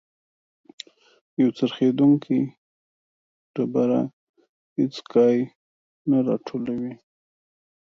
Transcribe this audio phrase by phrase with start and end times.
[1.39, 2.39] یو څرخیدونکی
[3.53, 4.01] ډبره
[4.75, 5.35] هیڅ کای
[6.09, 6.93] نه راټولوي.